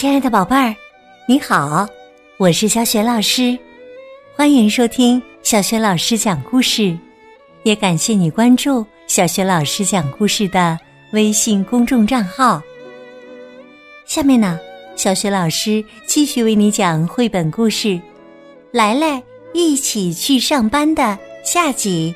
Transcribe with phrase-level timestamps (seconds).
[0.00, 0.74] 亲爱的宝贝儿，
[1.26, 1.86] 你好，
[2.38, 3.58] 我是小雪老师，
[4.34, 6.96] 欢迎收听小雪老师讲故事，
[7.64, 10.78] 也感谢你关注小雪老师讲故事的
[11.12, 12.62] 微信公众账号。
[14.06, 14.58] 下面呢，
[14.96, 17.88] 小雪老师继续为你讲绘本故事
[18.72, 19.22] 《来来
[19.52, 22.14] 一起去上班》的下集。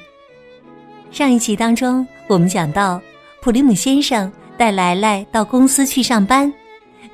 [1.10, 2.98] 上一集当中，我们讲到
[3.42, 6.50] 普利姆先生带来来到公司去上班。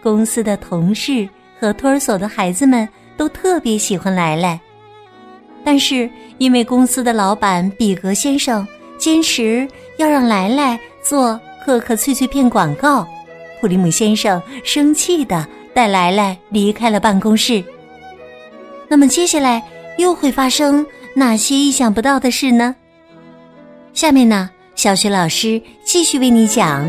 [0.02, 1.28] 公司的同事
[1.59, 4.58] 和托儿所的孩子们都特别喜欢来来，
[5.64, 6.08] 但是
[6.38, 8.66] 因为公司的老板比格先生
[8.98, 9.68] 坚持
[9.98, 13.06] 要让来来做可可脆脆片广告，
[13.60, 17.62] 普利姆先生生气的带来来离开了办公室。
[18.88, 19.62] 那么接下来
[19.98, 22.74] 又会发生哪些意想不到的事呢？
[23.92, 26.88] 下面呢，小雪老师继续为你讲。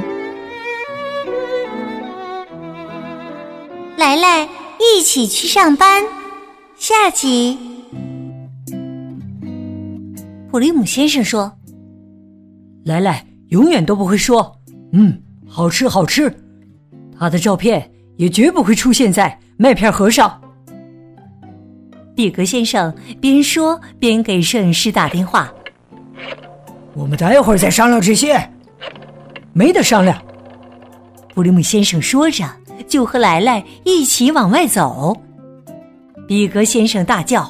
[4.11, 6.03] 来来，一起去上班。
[6.75, 7.57] 下集，
[10.49, 11.49] 普利姆先生说
[12.83, 14.53] ：“来来永远都不会说
[14.91, 15.17] ‘嗯，
[15.47, 16.29] 好吃好吃’，
[17.17, 20.41] 他的照片也绝不会出现在麦片盒上。”
[22.13, 25.49] 比格先生边说边给摄影师打电话
[26.93, 28.37] ：“我们待会儿再商量这些，
[29.53, 30.21] 没得商量。”
[31.33, 32.43] 普利姆先生说着。
[32.91, 35.15] 就和莱莱一起往外走，
[36.27, 37.49] 比格先生大叫：“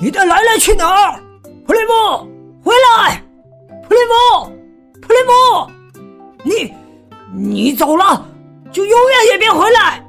[0.00, 1.22] 你带来来去哪儿？
[1.64, 2.28] 普雷姆，
[2.60, 3.22] 回来！
[3.88, 4.50] 普雷姆，
[5.00, 5.32] 普雷姆，
[6.42, 6.74] 你
[7.32, 8.28] 你走了，
[8.72, 10.04] 就永远也别回来。”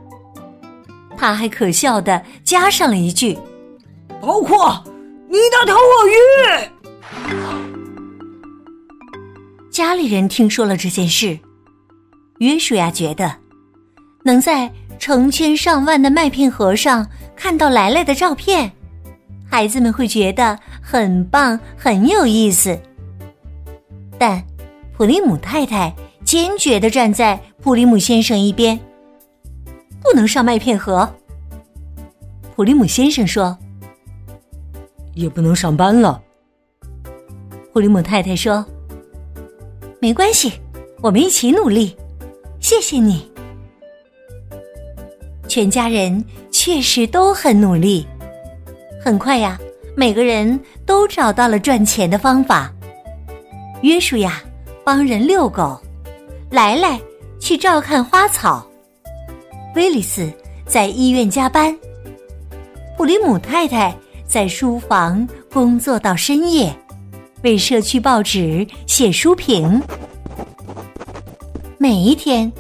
[1.15, 3.37] 他还可笑的加上了一句
[4.19, 4.83] ：“包括
[5.27, 6.15] 你的头鳄鱼。”
[9.69, 11.37] 家里人听说了这件事，
[12.39, 13.31] 约书亚觉得。
[14.23, 18.71] 能在成千上万的麦片盒上看到来来的照片，
[19.49, 22.77] 孩子们会觉得很棒，很有意思。
[24.17, 24.43] 但
[24.95, 25.95] 普利姆太太
[26.25, 28.77] 坚决的站在普利姆先生一边，
[30.01, 31.09] 不能上麦片盒。
[32.55, 33.57] 普利姆先生说
[35.15, 36.21] ：“也不能上班了。”
[37.71, 38.65] 普利姆太太说
[40.01, 40.59] ：“没关系，
[41.01, 41.95] 我们一起努力。”
[42.59, 43.31] 谢谢你。
[45.49, 48.05] 全家人确实都很努力，
[49.03, 49.59] 很快呀，
[49.95, 52.71] 每个人都找到了赚钱的方法。
[53.81, 54.43] 约书亚
[54.83, 55.75] 帮人遛狗，
[56.51, 56.99] 来来
[57.39, 58.63] 去照看花草，
[59.75, 60.31] 威利斯
[60.67, 61.75] 在医院加班，
[62.95, 66.71] 普里姆太太在书房工作到深夜，
[67.41, 69.81] 为社区报纸写书评。
[71.79, 72.51] 每一天，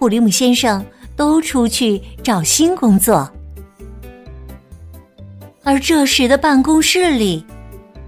[0.00, 0.84] 普里姆先生。
[1.16, 3.30] 都出去找新工作，
[5.62, 7.44] 而这时的办公室里，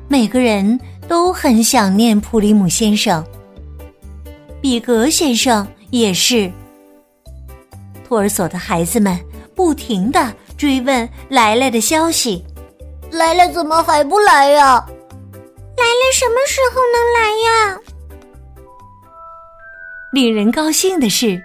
[0.09, 3.25] 每个人都很想念普里姆先生。
[4.61, 6.51] 比格先生也是。
[8.07, 9.19] 托儿所的孩子们
[9.55, 12.45] 不停的追问莱莱的消息
[13.13, 14.85] ：“莱莱怎么还不来呀？
[15.77, 17.79] 莱莱什么时候能来呀？”
[20.13, 21.41] 令人高兴的是。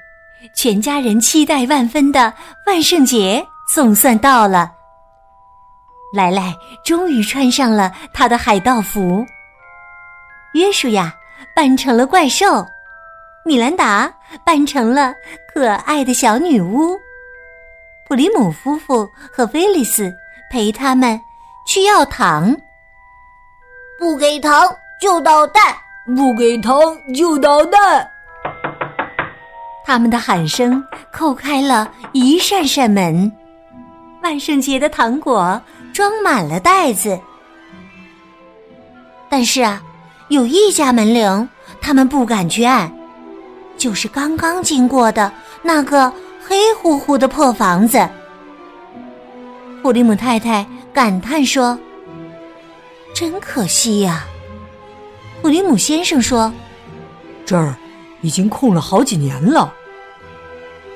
[0.56, 2.34] 全家人期待万分的
[2.68, 4.72] 万圣节总算到了。
[6.14, 6.54] 莱莱
[6.84, 9.26] 终于穿上了他的海盗服。
[10.54, 11.14] 约书亚
[11.56, 12.66] 扮成了怪兽，
[13.46, 14.14] 米兰达
[14.44, 15.14] 扮成了
[15.54, 17.00] 可爱的小女巫。
[18.08, 20.14] 普里姆夫妇和菲利斯
[20.52, 21.18] 陪他们
[21.66, 22.54] 去要糖。
[23.98, 24.52] 不给糖
[25.00, 25.64] 就捣蛋，
[26.18, 26.78] 不给糖
[27.16, 28.11] 就捣蛋。
[29.86, 33.32] 他们的喊声扣开了一扇扇门，
[34.24, 35.62] 万圣节的糖果
[35.94, 37.20] 装满了袋子。
[39.30, 39.82] 但是啊，
[40.30, 41.50] 有一家门铃，
[41.82, 42.92] 他们不敢去按，
[43.78, 46.12] 就是刚刚经过的那个
[46.46, 48.08] 黑乎乎的破房子。
[49.82, 51.78] 普利姆太太感叹说
[53.16, 54.26] ：“真可惜呀。”
[55.42, 56.54] 普利姆先生说
[57.46, 57.76] ：“这儿
[58.22, 59.74] 已经空了好几年了。”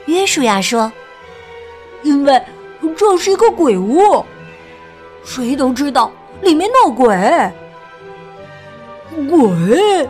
[0.07, 0.91] 约书亚说
[2.03, 2.41] ：“因为
[2.95, 4.23] 这是一个鬼屋，
[5.23, 6.11] 谁都知道
[6.41, 7.07] 里面闹鬼。
[9.29, 10.07] 鬼，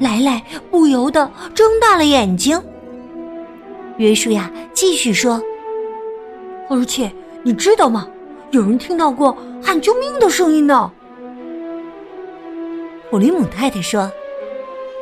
[0.00, 2.60] 莱莱不由得睁大了眼睛。”
[3.98, 5.40] 约书亚继续说
[6.70, 8.08] ：“而且你知道吗？
[8.50, 10.90] 有人听到过喊救命的声音呢。”
[13.10, 14.10] 普林姆太太说：“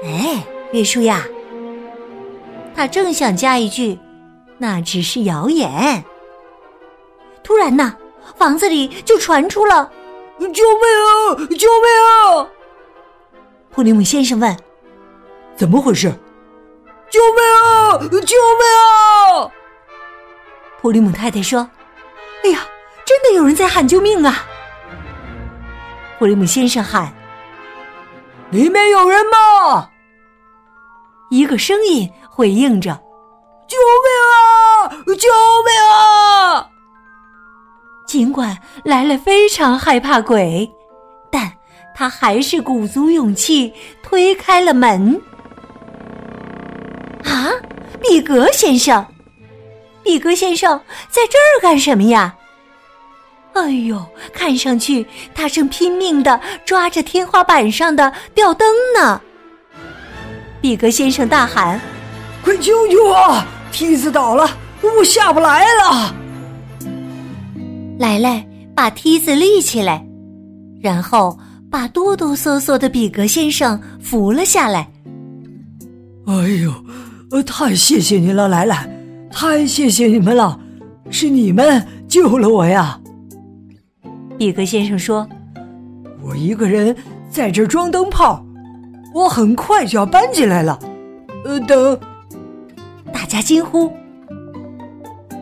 [0.05, 1.25] 哎，约书呀。”
[2.75, 3.99] 他正想加一句
[4.59, 6.03] ：“那只是谣言。
[7.43, 7.97] 突然呢，
[8.37, 9.91] 房子里就传出了
[10.39, 11.37] “救命啊！
[11.59, 12.49] 救命啊！”
[13.71, 14.57] 普利姆先生问
[15.55, 16.13] ：“怎么回事
[17.11, 17.99] ？”“救命啊！
[18.09, 18.67] 救命
[19.43, 19.51] 啊！”
[20.81, 21.69] 普利姆太太说
[22.45, 22.67] ：“哎呀，
[23.05, 24.47] 真的有人在喊救命啊！”
[26.19, 27.13] 普利姆先生喊
[28.51, 29.91] ：“里面有人吗？”
[31.33, 32.91] 一个声音回应着
[33.67, 34.89] ：“救命啊！
[35.17, 35.31] 救
[35.65, 36.69] 命啊！”
[38.07, 40.71] 尽管莱莱非常害怕鬼，
[41.31, 41.51] 但
[41.95, 45.19] 他还是鼓足勇气推开了门。
[47.25, 47.49] 啊，
[48.03, 49.03] 比格先生，
[50.03, 52.37] 比格先生在这儿干什么呀？
[53.55, 59.19] 哎呦，看上去他正拼命的抓着天花板上的吊灯呢。
[60.63, 61.79] 比格先生大喊
[62.41, 63.45] ：“快救救我！
[63.73, 64.49] 梯子倒了，
[64.81, 66.15] 我下不来了。”
[67.99, 70.07] 莱莱把梯子立起来，
[70.81, 71.37] 然后
[71.69, 74.89] 把哆哆嗦嗦的比格先生扶了下来。
[76.27, 76.33] 哎
[76.63, 76.73] 呦，
[77.33, 78.89] 呃太谢谢您了，莱莱，
[79.33, 80.57] 太谢谢你们了，
[81.11, 83.01] 是你们救了我呀！
[84.39, 85.29] 比格先生说
[86.23, 86.95] ：“我一个人
[87.29, 88.41] 在这装灯泡。”
[89.15, 90.79] 我很快就要搬进来了，
[91.45, 91.99] 呃，等
[93.13, 93.93] 大家惊呼：“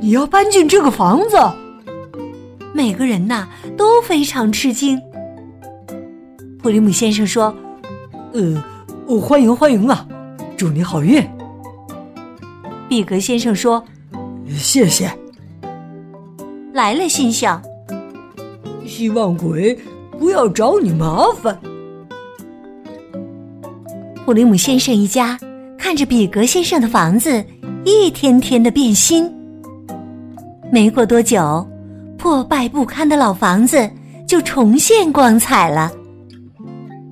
[0.00, 1.37] 你要搬进这个房子？”
[2.75, 5.00] 每个人呐都非常吃惊。
[6.62, 7.55] 普里姆先生说
[8.34, 8.62] ：“呃，
[9.20, 10.06] 欢迎欢迎啊，
[10.56, 11.23] 祝你好运。”
[12.88, 13.84] 比格先生说
[14.50, 15.11] ：“谢谢。”
[16.75, 17.62] 来了，心想
[18.87, 19.78] ：“希望鬼
[20.19, 21.56] 不要找你麻烦。”
[24.30, 25.36] 普里姆先生一家
[25.76, 27.44] 看着比格先生的房子
[27.84, 29.28] 一天天的变新。
[30.70, 31.68] 没过多久，
[32.16, 33.90] 破败不堪的老房子
[34.28, 35.90] 就重现光彩了。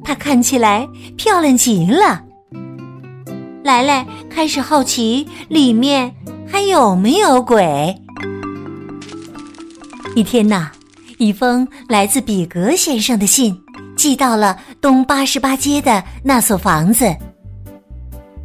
[0.05, 2.23] 它看起来漂亮极了。
[3.65, 6.15] 莱莱开始好奇里面
[6.47, 8.01] 还有没有鬼。
[10.15, 10.71] 一天呐，
[11.19, 13.61] 一封来自比格先生的信。
[13.99, 17.05] 寄到了东八十八街的那所房子。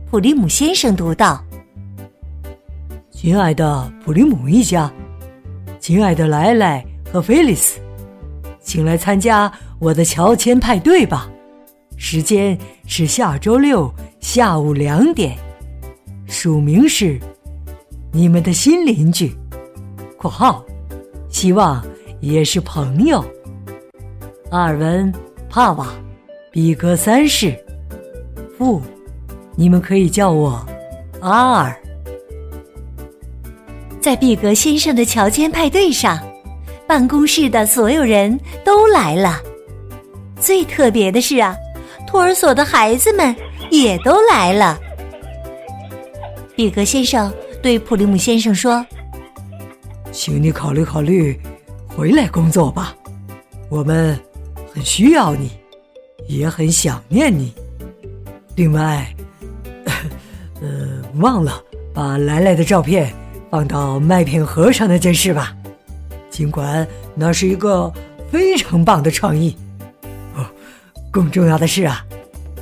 [0.09, 1.44] 普利姆先生读道
[3.11, 4.91] ：“亲爱的普利姆一家，
[5.79, 7.79] 亲爱的莱莱和菲利斯，
[8.61, 11.29] 请来参加我的乔迁派对吧。
[11.97, 12.57] 时间
[12.88, 15.38] 是下周六下午两点。
[16.25, 17.19] 署名是
[18.11, 19.31] 你们的新邻居
[20.17, 20.65] （括号），
[21.29, 21.85] 希望
[22.21, 23.23] 也是朋友。
[24.49, 25.13] 阿尔文。”
[25.53, 25.94] 帕瓦，
[26.51, 27.55] 比格三世，
[28.57, 28.81] 父，
[29.55, 30.65] 你们可以叫我
[31.21, 31.79] 阿尔。
[34.01, 36.17] 在比格先生的乔迁派对上，
[36.88, 38.35] 办公室的所有人
[38.65, 39.39] 都来了。
[40.39, 41.56] 最特别的是啊，
[42.07, 43.35] 托儿所的孩子们
[43.69, 44.79] 也都来了。
[46.56, 48.83] 比格先生对普利姆先生说
[50.11, 51.39] ：“请你考虑考虑，
[51.95, 52.95] 回来工作吧，
[53.69, 54.19] 我们。”
[54.73, 55.51] 很需要你，
[56.27, 57.53] 也很想念你。
[58.55, 59.07] 另外，
[60.61, 61.61] 呃，忘了
[61.94, 63.13] 把来来的照片
[63.51, 65.56] 放到麦片盒上那件事吧。
[66.31, 67.94] 尽管那是一个
[68.31, 69.56] 非常棒的创意。
[70.35, 70.44] 哦，
[71.11, 72.03] 更重要的是啊，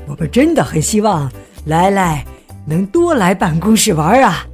[0.06, 1.32] 我们真的很希望
[1.66, 2.26] 来来
[2.66, 4.46] 能多来办公室玩啊。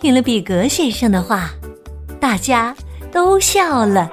[0.00, 1.50] 听了比格先生的话，
[2.20, 2.74] 大家
[3.12, 4.10] 都笑了。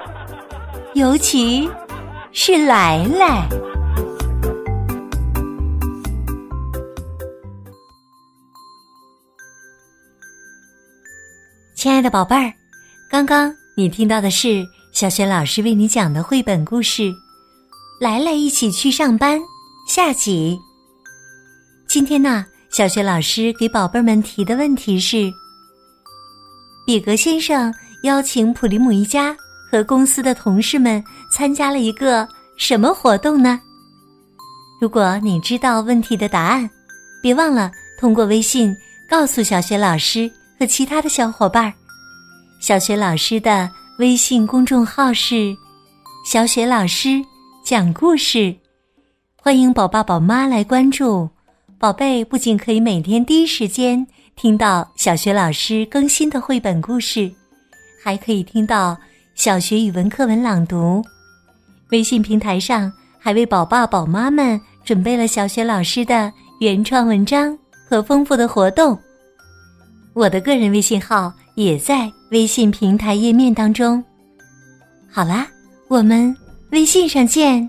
[0.94, 1.66] 尤其
[2.32, 3.48] 是来来，
[11.74, 12.52] 亲爱的宝贝儿，
[13.10, 17.02] 刚刚你听到的是小雪老师为你讲的绘本故事
[17.98, 19.40] 《来来一起去上班》
[19.88, 20.58] 下集。
[21.88, 25.32] 今天呢，小雪老师给宝贝们提的问题是：
[26.86, 27.72] 比格先生
[28.02, 29.34] 邀请普利姆一家。
[29.72, 33.58] 和公司的同事们参加了一个什么活动呢？
[34.78, 36.68] 如果你知道问题的答案，
[37.22, 38.76] 别忘了通过微信
[39.08, 41.72] 告诉小雪老师和其他的小伙伴儿。
[42.60, 45.56] 小雪老师的微信公众号是
[46.30, 47.22] “小雪老师
[47.64, 48.54] 讲故事”，
[49.40, 51.26] 欢迎宝爸宝妈来关注。
[51.78, 57.32] 宝贝不仅可以每天第一时间听到小雪老师更新的绘本故事，
[58.04, 58.94] 还可以听到。
[59.34, 61.02] 小学语文课文朗读，
[61.90, 67.56] 微信平台上还为宝爸宝妈们准备了小学老师的原创文章
[67.88, 68.96] 和丰富的活动。
[70.12, 74.02] 我的个人微信号也在微信平台页面当中。
[75.10, 75.46] 好啦，
[75.88, 76.34] 我们
[76.70, 77.68] 微信上见。